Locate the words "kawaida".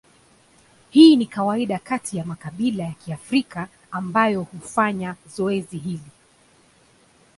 1.25-1.79